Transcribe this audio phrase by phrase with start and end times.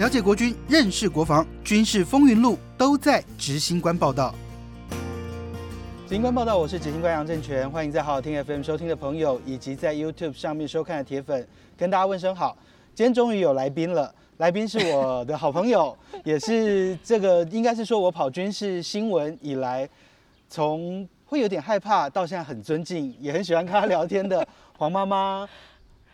[0.00, 4.34] 了解国军，认识国防，军事风云录都在执行官报道。
[6.08, 12.56] 执行官报道，我是执行官杨正全，欢迎在好好听 FM 收听的朋友，以及在 YouTube 上面收看的铁粉，跟大家问声好。
[12.94, 15.94] 今天终于有来宾了，来宾是我的好朋友，
[16.24, 19.86] 也是这个应该是说我跑军事新闻以来，
[20.48, 24.48] 从会有点害怕到现在很尊敬，也很喜欢跟他聊天的
[24.78, 25.46] 黄妈妈。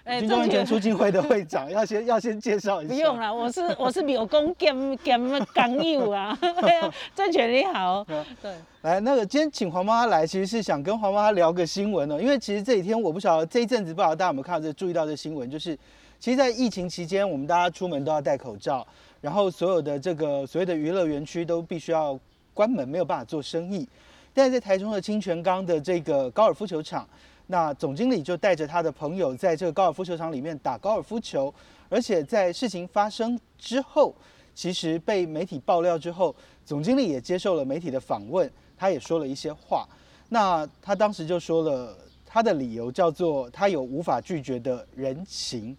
[0.07, 2.95] 军中安全促进会的会长要先 要先介绍一下。
[2.95, 5.21] 不用了，我是我是柳工兼兼
[5.53, 6.39] 港友啊。
[7.13, 8.07] 郑权你好。
[8.41, 8.55] 对。
[8.83, 12.21] 来，那个今天请黄妈妈来，其实是想跟黄妈妈聊个新闻哦。
[12.21, 15.77] 因为其实这几天我不晓得这一阵子不知道大家有没有看到这注意到这新闻，就是
[16.21, 18.87] 其实，在疫情期间，我们大家出门都要戴口罩，
[19.21, 22.17] 然后所有的这个所谓的娱乐园区都必须要
[22.55, 23.89] 关门，没有办法做生意。
[24.33, 27.05] 但是在台中的清泉岗的这个高尔夫球场。
[27.49, 31.53] 那总经理就带着他的朋友在这个高尔夫球场里面打高尔夫球，
[31.89, 34.13] 而且在事情发生之后，
[34.53, 39.87] 其实被媒体爆料之后，总经理也接受了媒体的访问，他也说了一些话。
[40.29, 45.77] 那他当时就说了他的理由叫做他有无法拒绝的人情。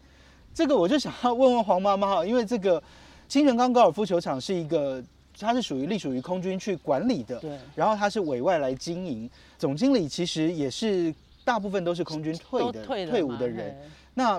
[0.54, 2.82] 这个我就想要问问黄妈妈哈，因为这个
[3.28, 5.04] 清泉岗高尔夫球场是一个，
[5.38, 11.14] 它是属于隶属于空军去管理的，对，然后它是委外来经营，总经理其实也是。
[11.48, 13.74] 大部分都是空军退的退伍的人。
[14.16, 14.34] 那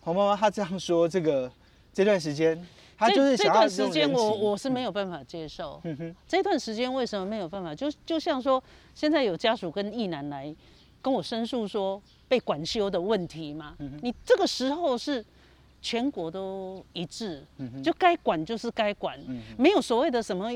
[0.00, 1.50] 黄妈妈她这样说，这个
[1.92, 2.56] 这段时间，
[2.96, 5.80] 她就是这段时间我我是没有办法接受。
[5.82, 7.74] 嗯哼，这段时间为什么没有办法？
[7.74, 8.62] 就就像说，
[8.94, 10.54] 现在有家属跟义男来
[11.00, 13.74] 跟我申诉说被管修的问题嘛。
[13.80, 15.24] 嗯你这个时候是
[15.80, 17.44] 全国都一致，
[17.82, 19.18] 就该管就是该管，
[19.58, 20.48] 没有所谓的什么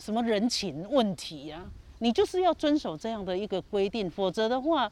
[0.00, 1.64] 什么人情问题呀。
[2.00, 4.90] 你就是要遵守这样的一个规定，否则的话。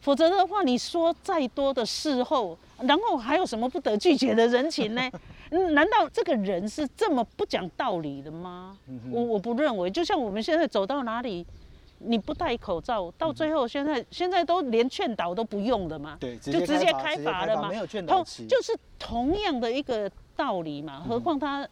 [0.00, 5.10] 否则的话，你说再多的事后，然后还有什么不得拒绝的人情呢？
[5.72, 8.76] 难道这个人是这么不讲道理的吗？
[9.10, 9.90] 我我不认为。
[9.90, 11.46] 就像我们现在走到哪里，
[11.98, 16.16] 你不戴口罩，到最后现在现在都连劝导都不用了嘛？
[16.20, 17.68] 对，就直接开罚了嘛？
[17.68, 21.02] 没有劝导就是同样的一个道理嘛。
[21.08, 21.66] 何况他。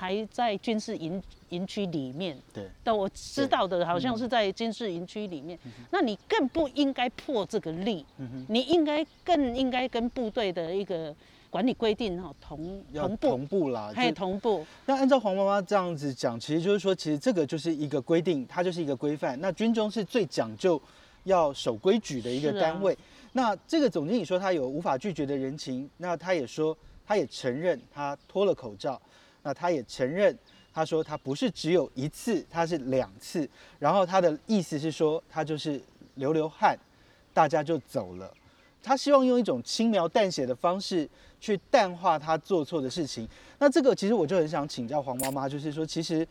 [0.00, 5.58] 还在军事营营区里面，对，但我知道的好像是在军事营区里面，
[5.90, 8.06] 那你更不应该破这个例，
[8.48, 11.14] 你应该更应该跟部队的一个
[11.50, 14.64] 管理规定哈同同步同步啦，还同步。
[14.86, 19.38] 那按照黄妈妈这样子讲，其实就是说，其实这个就是一个规定，它就是一个规范。
[19.38, 20.80] 那军中是最讲究
[21.24, 22.96] 要守规矩的一个单位。
[23.32, 26.74] 那这个总经理说他有无法拒绝的人情，那他也说
[27.06, 28.98] 他也承认他脱了口罩。
[29.42, 30.36] 那他也承认，
[30.72, 33.48] 他说他不是只有一次，他是两次。
[33.78, 35.80] 然后他的意思是说，他就是
[36.16, 36.78] 流流汗，
[37.32, 38.32] 大家就走了。
[38.82, 41.08] 他希望用一种轻描淡写的方式
[41.40, 43.28] 去淡化他做错的事情。
[43.58, 46.26] 那这个其实我就很想请教黄妈妈，就是说，其实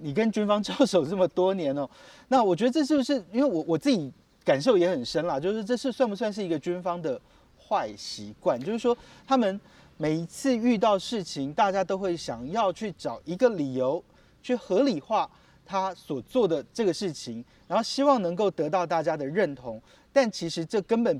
[0.00, 1.88] 你跟军方交手这么多年哦，
[2.28, 4.12] 那我觉得这是不是因为我我自己
[4.44, 7.20] 感受也很深啦，就是这是算不算是一个军方的
[7.58, 8.58] 坏习惯？
[8.58, 8.96] 就是说
[9.26, 9.60] 他们。
[9.98, 14.02] 每一次遇到事情，大家都会想要去找一个理由，
[14.42, 15.28] 去合理化
[15.64, 19.80] 他所做的这个事情，然后希望能够得到大家的认同。
[20.12, 21.18] 但其实这根本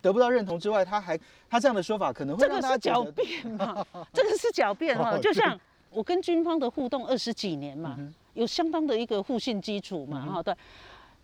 [0.00, 1.18] 得不到认同之外，他还
[1.50, 3.84] 他这样的说法可能会让大家狡辩嘛？
[4.14, 5.58] 这个是狡辩哈，就像
[5.90, 7.98] 我跟军方的互动二十几年嘛，
[8.34, 10.24] 有相当的一个互信基础嘛。
[10.26, 10.54] 哈，对，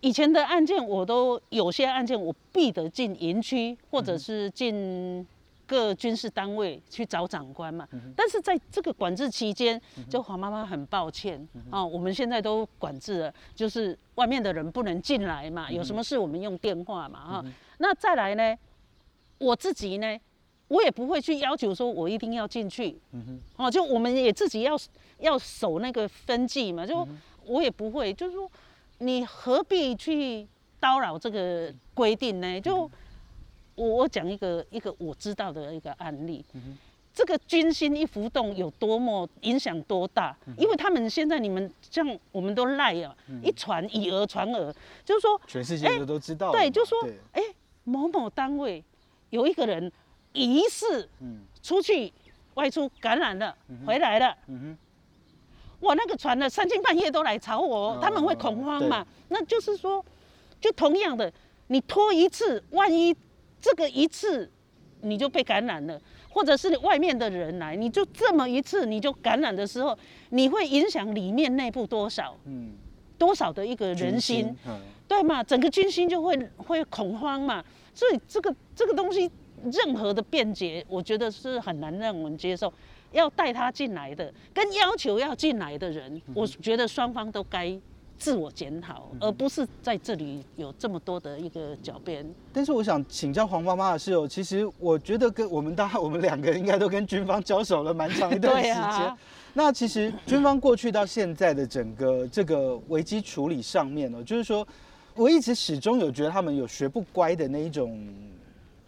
[0.01, 5.25] 以前的案件我都有些案件我必得进营区，或者是进。
[5.69, 17.45] 各军事单位去找长官嘛，但是在这个管制期间，就黄妈妈很抱歉啊，我们现在都管制了，就是外面的人不能进来嘛，有什么事我们用电话嘛哈。
[17.77, 18.57] 那再来呢，
[19.37, 20.19] 我自己呢，
[20.69, 22.99] 我也不会去要求说我一定要进去，
[23.55, 24.75] 哦，就我们也自己要
[25.19, 27.07] 要守那个分际嘛，就
[27.45, 28.49] 我也不会，就是说
[28.97, 30.47] 你何必去
[30.81, 32.59] 叨扰这个规定呢？
[32.59, 32.89] 就。
[33.79, 36.43] 我我讲一个一个我知道的一个案例，
[37.13, 40.35] 这个军心一浮动有多么影响多大？
[40.57, 44.73] 因为他们现在你们像我们都赖啊，一传以讹传讹，
[45.05, 46.51] 就是说全世界都都知道。
[46.51, 46.97] 对，就说
[47.31, 47.41] 哎
[47.85, 48.83] 某某单位
[49.29, 49.89] 有一个人
[50.33, 51.07] 疑似
[51.63, 52.11] 出去
[52.55, 53.55] 外出感染了，
[53.87, 54.37] 回来了，
[55.79, 59.07] 哇那个传的三更半夜都来吵我，他们会恐慌嘛？
[59.29, 60.03] 那就是说，
[60.59, 61.31] 就同样的，
[61.67, 63.15] 你拖一次，万一。
[63.61, 64.49] 这个一次
[65.01, 69.97] 你就被感染了，或者是外面的人来，你就这么一次你就感染的时候，
[70.29, 72.37] 你会影响里面内部多少？
[72.45, 72.73] 嗯，
[73.17, 74.55] 多少的一个人心，
[75.07, 75.43] 对嘛？
[75.43, 77.63] 整个军心就会会恐慌嘛。
[77.93, 79.29] 所以这个这个东西
[79.71, 82.73] 任何的辩解，我觉得是很难让我们接受。
[83.11, 87.75] 要带他进来的，跟要求要进来的人，我觉得双方都该
[88.19, 92.23] 自我检讨，而不是在这里有这么多的一个狡辩。
[92.51, 99.17] 但是我想请教黄妈妈的是哦，其实我觉得跟我们大家 我们两个应该都跟军方交手了蛮长一段 时间。
[99.53, 104.67] 那其实军方过去到现在的整个这个危机处理上面呢，就是说
[105.15, 108.07] 我一直始终有觉得他们有学不乖的那一种。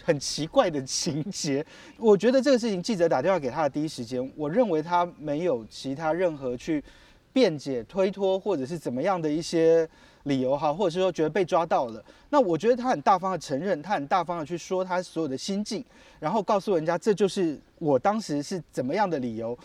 [0.04, 1.64] 很奇怪的情节，
[1.96, 6.84] 我觉得这个事情记者打电话给他的第一时间，我认为他没有其他任何去
[7.34, 9.88] 辩解、推脱或者是怎么样的一些
[10.24, 12.04] 理由哈，或者是说觉得被抓到了。
[12.30, 15.84] 那我觉得他很大方的承认，他很大方的去说他所有的心境，
[16.20, 19.58] 然后告诉人家这就是我当时是怎么样的理由，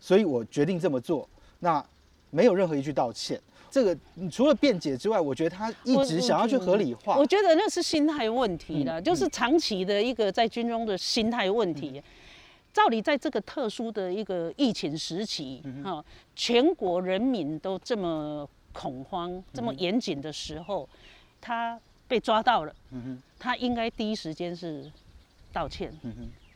[0.00, 1.28] 所以我决定这么做。
[1.58, 1.84] 那
[2.30, 3.40] 没有任何一句道歉。
[3.70, 3.96] 这个
[4.30, 7.18] 除了辩解之外，我觉得他一直想要去合理化。
[7.18, 12.02] 我觉得那是心态问题了，就是长期的一个在军中的心态问题。
[12.76, 20.86] 照理在这个特殊的一个疫情时期，哈，全国人民都这么恐慌、这么严谨的时候，
[21.40, 22.76] 他被抓到了，
[23.38, 24.92] 他应该第一时间是
[25.54, 25.90] 道歉，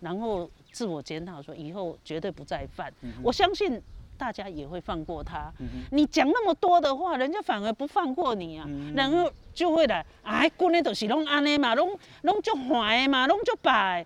[0.01, 2.93] 然后自我检讨，说以后绝对不再犯。
[3.23, 3.81] 我相信。
[4.21, 5.51] 大家也会放过他。
[5.93, 14.05] 你讲那么多的话，人家反而不放过你啊，然后就会来，哎，过年都是拢安尼嘛，拢拢就坏嘛，拢就摆，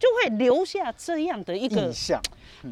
[0.00, 2.20] 就会留下这样的一个印象。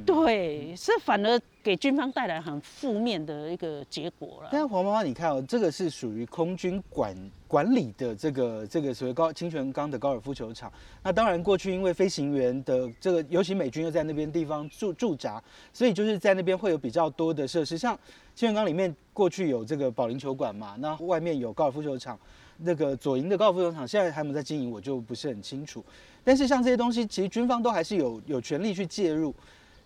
[0.04, 4.48] 对，是反而给军方带来很负面的一个结果了。
[4.50, 7.14] 但是黄妈妈，你看哦，这个是属于空军管
[7.46, 10.72] 管理的这个这个所谓高清泉岗的高尔夫球场。
[11.02, 15.42] 那当然，过去因为飞行员的这个，尤其美军又在那边地方驻驻扎，
[15.72, 17.78] 所以就是在那边会有比较多的设施。
[17.78, 17.94] 像
[18.34, 22.18] 清泉岗里面过去有这个保龄球馆嘛，那外面有高尔夫球场，
[22.58, 25.84] 那个左营的高尔夫球场现在还没有在经营，我就不是很清楚。
[26.24, 29.34] 但是像这些东西，其实军方都还是有有权利去介入。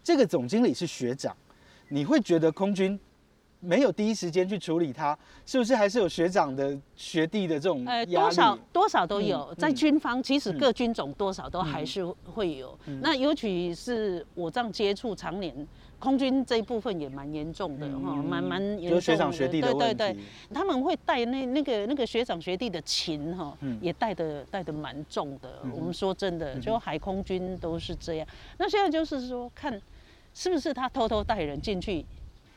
[0.03, 1.37] 这个总经理是学长，
[1.89, 2.99] 你会觉得空军
[3.65, 5.17] 没有第一时间去处理他，
[5.47, 8.13] 是不是还是有学长的学弟的这种压力？
[8.13, 12.77] 多少多少都有，在军方其实各军种多少都还是会有。
[13.01, 15.67] 那尤其是我这样接触常年，
[16.01, 19.01] 空军这一部分也蛮严重的哈，蛮蛮严重的。
[19.01, 20.17] 学长学弟的对对对，
[20.53, 25.63] 他们会带那那个那个学长学弟的情哈，也带的带的蛮重的。
[25.73, 28.27] 我们说真的，就海空军都是这样。
[28.59, 29.81] 那现在就是说看。
[30.35, 32.03] 是不是他偷偷带人进去？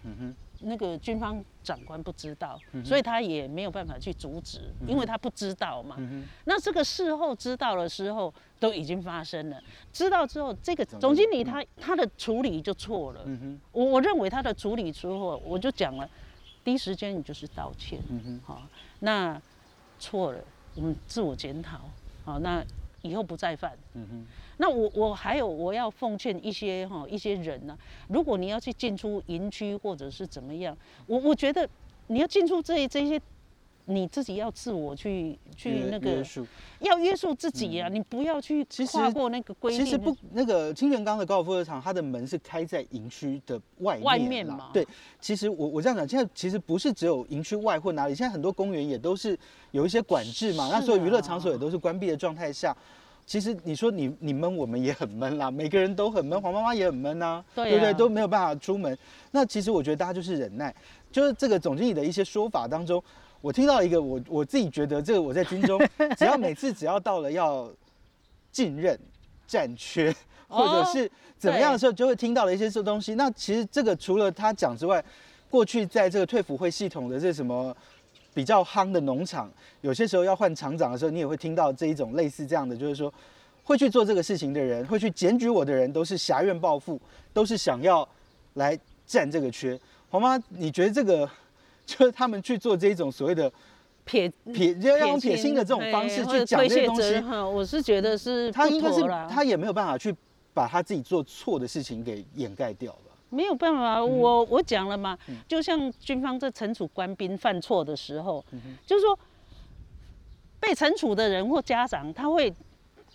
[0.06, 5.98] 嗯哼，那个军方长官不知道，所以他也没有办法去阻止，因为他不知道嘛。
[6.46, 9.62] 那这个事后知道的时候，都已经发生了。
[9.92, 13.22] 知道之后，这个总经理他他的处理就错了。
[13.26, 16.10] 嗯，我我认为他的处理之后，我就讲了，
[16.64, 18.00] 第一时间你就是道歉。
[18.44, 18.62] 好，
[19.00, 19.40] 那
[20.00, 20.40] 错了，
[20.76, 21.82] 我们自我检讨。
[22.24, 22.64] 好，那
[23.06, 23.78] 以后不再犯。
[23.94, 24.26] 嗯哼。
[24.58, 30.76] 那我我还有我要奉劝一些哈一些人呢，如果你要去进出营区或者是怎么样，
[31.08, 31.68] 我我觉得
[32.08, 33.22] 你要进出这这些，
[33.86, 36.24] 你自己要自我去去那个
[36.80, 39.86] 要约束自己呀，你不要去跨过那个规定。
[39.86, 44.70] 其实不那个清泉岗的高尔夫球场，它的门是开在营区的外外面嘛。
[44.74, 44.88] 对，
[45.22, 49.38] 其实我我这样讲，现在其实不是只有营区外或哪里，现在很多公园也都是
[49.72, 52.76] 有一些管制嘛，那所有娱乐场所也都是关闭的状态下。
[53.28, 57.94] 其实你说你你闷，我们也很闷啦，每个人都很闷，黄妈妈也很闷呐，对不对？
[57.94, 58.96] 都没有办法出门。
[59.32, 60.74] 那其实我觉得大家就是忍耐。
[61.12, 63.02] 就是这个总经理的一些说法当中，
[63.46, 65.80] 我听到一个我我自己觉得，这个我在军中，
[66.18, 67.72] 只要每次只要到了要
[68.52, 69.00] 进任、
[69.46, 70.12] 战缺
[70.48, 73.14] 或者是怎么样的时候，就会听到了一些这东西。
[73.14, 75.04] 那其实这个除了他讲之外，
[75.48, 77.76] 过去在这个退辅会系统的这什么？
[78.34, 79.50] 比较夯的农场，
[79.80, 83.14] 有些时候要换厂长的时候，你也会听到这一种类似这样的，就是说，
[83.64, 87.00] 会去做这个事情的人，会去检举我的人，都是侠怨报复，
[87.32, 88.06] 都是想要
[88.56, 89.80] 来占这个缺。
[90.10, 91.30] 黄妈，你觉得这个
[91.86, 93.52] 就是他们去做这种所谓的
[94.04, 97.22] 撇撇，要用撇清的这种方式去讲这些东西？
[97.54, 100.16] 我是觉得是他应该是他也没有办法去
[100.54, 102.96] 把他自己做错的事情给掩盖掉。
[103.30, 108.44] 没有办法，我我讲了嘛，就像军方在惩处官兵犯错的时候，
[108.86, 109.18] 就是说
[110.60, 112.54] 被惩处的人或家长，他会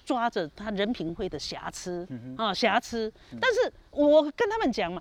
[0.04, 3.10] 抓着他人品会的瑕疵啊瑕疵，
[3.40, 5.00] 但是我跟他们讲嘛，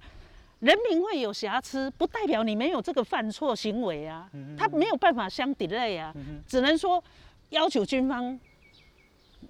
[0.59, 6.13] 人民会有瑕疵，不代表你没有这个犯错行为啊，他没有办法相抵赖啊，
[6.45, 7.03] 只能说
[7.49, 8.39] 要求军方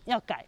[0.05, 0.45] 要改，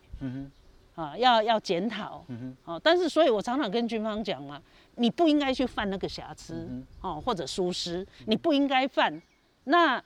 [0.96, 2.26] 啊要要检讨，
[2.64, 4.62] 啊，但是所以我常常跟军方讲嘛。
[4.96, 6.68] 你不应该去犯那个瑕疵
[7.00, 9.20] 哦，或者疏失，你不应该犯。
[9.64, 10.04] 那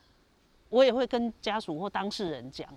[0.69, 2.69] 我也会跟家属或当事人讲，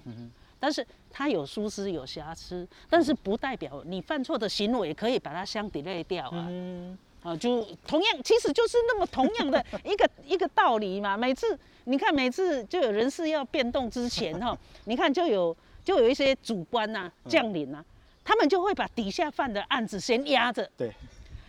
[0.59, 6.49] 但是他有疏失有瑕疵，但是不代表你犯错的行为可以把它相抵赖掉啊。
[7.29, 11.17] 啊，就同样，其实就是那么同样的一个一个道理嘛。
[11.17, 15.55] 每次你看，每次就有人事要变动之前哈，你看就有
[15.85, 17.85] 就有一些主官呐、将领呐，
[18.25, 20.91] 他们就会把底下犯的案子先压着，对，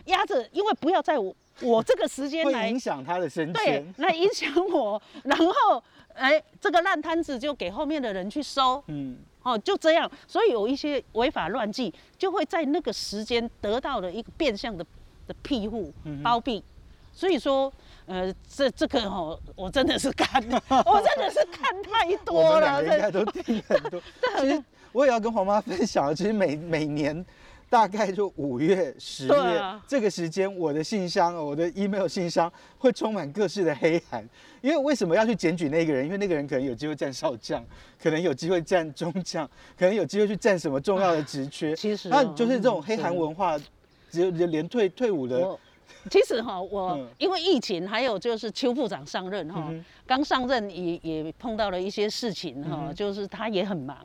[0.06, 5.82] 压着，因为不要在我我这个时间来影响他的升迁，对，来影响我，然后
[6.12, 14.84] 哎，这个烂摊子就给后面的人去收，嗯，哦，就这样，所以有一些违法乱纪就会在那个时间得到了一个变相的。
[15.42, 16.62] 庇护、包庇，
[17.12, 17.72] 所以说，
[18.06, 22.76] 呃，这这个哦，我真的是看，我真的是看太多了。
[22.78, 24.00] 我应该都听很多。
[24.40, 27.24] 其实我也要跟黄妈分享，其实每每年
[27.68, 34.28] 大概就五月、十月这个时间，我的信箱、我的 email 信箱会充满各式的黑函。
[34.60, 36.04] 因为为什么要去检举那个人？
[36.04, 37.64] 因为那个人可能有机会站少将，
[38.02, 41.74] 可能有机会站中将，可能有机会去站什么重要的职缺。
[41.76, 43.56] 其实，那就是这种黑函文化。
[43.58, 43.64] 只
[44.12, 45.58] 有连退退伍的，
[46.10, 49.70] 其实哈，我因为疫情，还有就是邱部长上任哈，
[50.06, 53.96] 刚上任也也碰到了一些事情哈，就是他也很忙。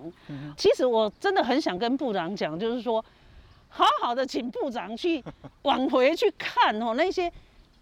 [0.58, 3.04] 其实我真的很想跟部长讲，就是说，
[3.70, 5.24] 好好的请部长去
[5.62, 7.32] 往回去看哦，那些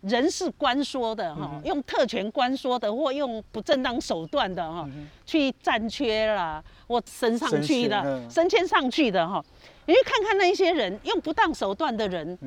[0.03, 4.88] 人是官说的哈，用特权官说的，或用不正当手段的哈，
[5.25, 9.43] 去占缺啦，或升上去的，升迁上去的哈。
[9.86, 12.38] 你去看看那些人用不当手段的人，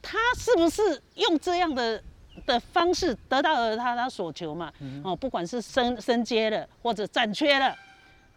[0.00, 2.02] 他是不是用这样的
[2.46, 4.72] 的方式得到了他他所求嘛？
[5.04, 7.76] 哦，不管是升升阶了或者暂缺了，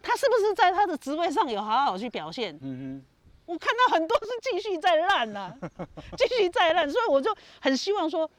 [0.02, 2.56] 他是不是在他的职位上有好好去表现？
[2.62, 3.02] 嗯
[3.46, 5.52] 我看到很多是继续在烂呐，
[6.18, 8.30] 继续在烂，所以我就很希望说，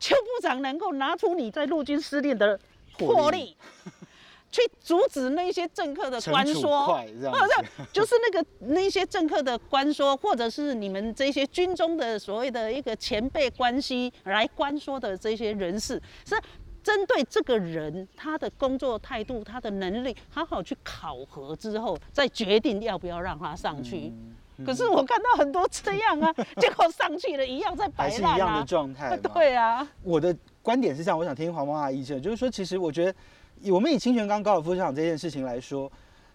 [0.00, 2.58] 邱部长能够拿出你在陆军司令的
[2.96, 3.56] 魄力。
[4.48, 7.04] 去阻止那些政客的官说，好
[7.46, 16.40] 像就是那个那些政客的官说，或者是你们这些军中的所谓的一个前辈关系来官说的这些人士，是
[16.86, 24.12] 针对这个人他的工作态度、他的能力，好好去考核之后，再决定要不要让他上去。
[24.64, 29.16] 可是我看到很多这样啊， 结果上去了一样在摆烂啊，一样的状态。
[29.16, 33.12] 对啊，我的观点是这样，我想听黄妈妈意见，就是说，其实我觉得。
[33.72, 35.90] 我们以清泉岗高尔夫球场这件事情来说，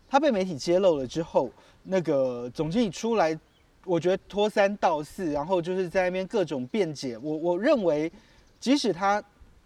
[0.10, 1.52] 他被媒体揭露了之后，
[1.84, 3.40] 那个总经理出来，
[3.86, 7.16] 我觉得拖三道四，然后就是在那边各种辩解。
[7.20, 8.12] 我我认为，
[8.60, 9.24] 即使他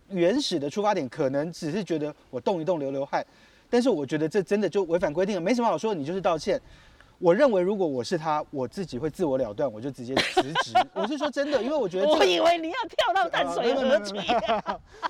[0.09, 3.25] 原始的出发点可能只是觉得我动一动流流汗，
[3.69, 6.61] 但是我觉得这真的就违反规定了，没什么好说，你就是道歉。
[7.17, 10.73] 我认为，如果我是他，我自己会自我了断，我就直接辞职。
[10.93, 14.13] 我是说真的，因为我觉得我以为你要跳到淡水河去。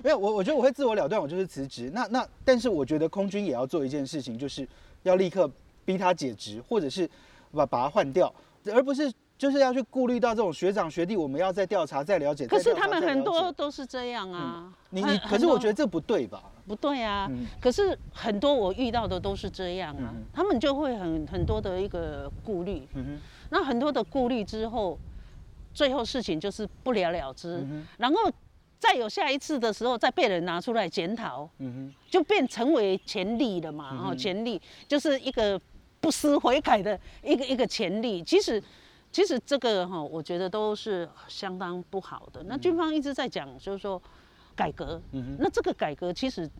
[0.03, 1.89] 没有， 我我觉得我会自我了断，我就是辞职。
[1.93, 4.67] 那那，但是我觉得空军也要做一件事情，就是
[5.01, 5.49] 要立刻
[5.83, 7.09] 逼他解职，或者是
[7.51, 8.33] 把把他换掉，
[8.71, 9.11] 而不是。
[9.37, 12.47] 就是要去顾虑到这种学长学弟，我们要再调查、再了解。
[12.47, 14.73] 可是他们很多都是这样啊。
[14.91, 16.41] 你你，可是我觉得这不对吧？
[16.65, 17.29] 不对啊。
[17.59, 22.87] 可是很多我遇到的都是这样啊，他们就会很很多的一个顾虑。
[22.93, 24.97] 嗯那很多的顾虑之后，
[25.73, 27.57] 最后事情就是不了了之。
[27.57, 28.31] 嗯然后
[28.79, 31.49] 再有下一次的时候，再被人拿出来检讨。
[31.59, 34.09] 嗯就变成为潜力了嘛？
[34.09, 35.59] 哦，潜力就是一个
[35.99, 38.23] 不思悔改的一个一个潜力。
[38.23, 38.63] 其实。
[39.15, 42.43] 其实这个哈，我觉得都是相当不好的。
[42.47, 44.01] 那军方一直在讲，就是说
[44.53, 45.01] 改革。
[45.13, 46.51] 嗯那这个改革其实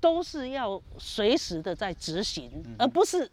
[0.00, 3.30] 都是要随时的在执行，而不是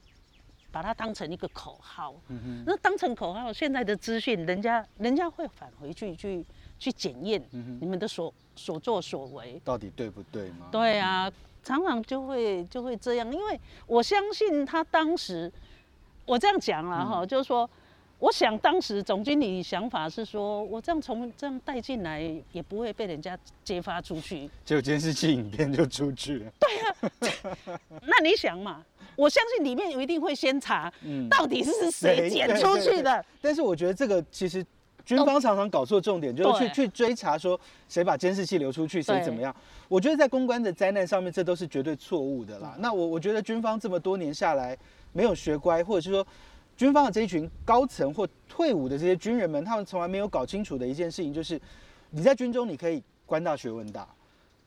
[0.72, 2.14] 把它当成一个口号。
[2.28, 6.46] 嗯那当成口号，现在的资讯，人家人家会返回去去
[6.78, 7.44] 去检验
[7.82, 10.68] 你们的所所作所为到底对不对吗？
[10.72, 11.28] 对啊，
[11.64, 15.52] 常常就会就会这样，因为我相信他当时，
[16.28, 17.68] 我这样讲了哈，就是说。
[18.20, 22.22] 我想当时总经理想法是说，我这样从这样带进来，
[22.52, 24.50] 也不会被人家揭发出去。
[24.66, 26.52] 结果监视器影片就出去了。
[26.60, 28.84] 对啊， 那你想嘛？
[29.16, 30.92] 我相信里面有一定会先查，
[31.30, 33.24] 到底是谁剪出去的。
[33.42, 34.66] 但是我觉得这个其实
[35.06, 37.58] 军方常常搞错重点，就是去去追查说
[37.88, 39.56] 谁把监视器流出去，谁怎么样。
[39.88, 42.76] 我觉得在公关的灾难上面，这都是绝对错误的啦。
[42.80, 44.78] 那我我觉得军方这么多年下来
[45.14, 46.28] 没有学乖，或者是说。
[46.80, 51.60] 军方的这一群高层或退伍的这些军人们，他们从来没有搞清楚的一件事情，就是
[52.10, 54.08] 你在军中你可以官大学问大，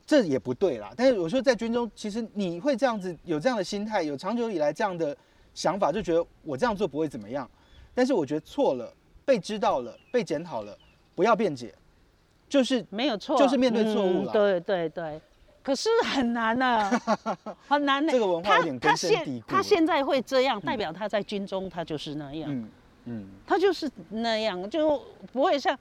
[0.04, 0.92] 这也不对啦。
[0.94, 5.16] 但是我说在军中，其实你会这样子有这样的心态，有长久以来这样的
[5.54, 7.50] 想法，就觉得我这样做不会怎么样。
[7.94, 8.92] 但是我觉得错了，
[9.24, 10.76] 被知道了，被检讨了，
[11.14, 11.74] 不要辩解，
[12.46, 14.32] 就是没有错，就是面对错误了。
[14.32, 15.18] 对对对。
[15.62, 16.90] 可是很难啊，
[17.68, 18.12] 很难的。
[18.12, 19.46] 这个文化有点根深蒂固。
[19.46, 22.50] 他现在会这样，代表他在军中他就是那样。
[22.52, 22.68] 嗯
[23.04, 25.02] 嗯，他就是那样，就
[25.32, 25.76] 不会像，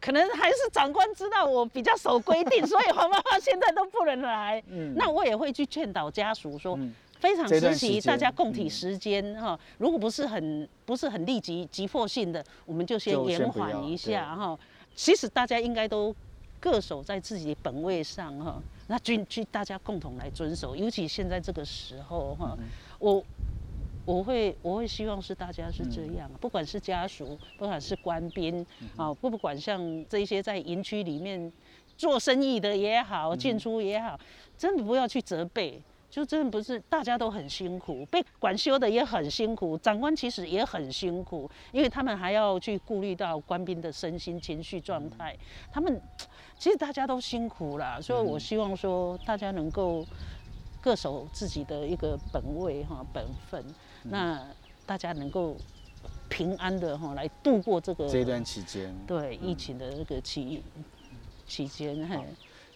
[0.00, 4.62] 可能还是长官知道我比较守规定，所以黄妈妈现在都不能来。
[4.68, 6.78] 嗯，那我也会去劝导家属说，
[7.20, 14.58] 非常时期大家共体时间哈，如果不是很不是很立即急迫性的，我们就先延缓一下哈。
[14.94, 16.14] 其实大家应该都
[16.58, 18.58] 各守在自己本位上哈。
[18.88, 22.56] 那军去大家共同来遵守，尤其现在这个时候哈，
[22.98, 23.22] 我
[24.04, 28.64] 我会我会希望是大家是这样，不管是家属，不管是官兵
[28.96, 31.52] 啊，不不管像这些在营区里面
[31.96, 34.18] 做生意的也好，进出也好，
[34.56, 35.82] 真的不要去责备，
[36.16, 45.36] 就真的不是大家都很辛苦，被管修的也很辛苦，长官其实也很辛苦，因为他们还要去顾虑到官兵的身心情绪状态，
[45.70, 46.00] 他们。
[46.58, 50.06] 其实大家都辛苦了，所以我希望说大家能够
[50.80, 53.62] 各守自己的一个本位哈本分，
[54.04, 54.42] 那
[54.86, 55.54] 大家能够
[56.30, 60.64] 平安的哈来度过这个这段期间，对疫情的这个期
[61.46, 62.08] 期间。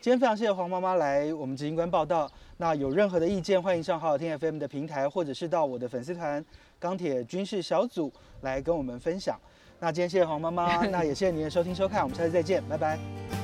[0.02, 2.30] 今天非常谢谢黄妈妈来我们执行官报道。
[2.56, 6.42] 那有任何的意见，欢迎上好好听 FM 的平台，或者是到我的粉丝团
[6.78, 9.38] 钢铁军事小组来跟我们分享。
[9.78, 13.39] 那今天谢谢黄妈妈， 那也谢谢您的收听收看，我们下次再见，拜拜。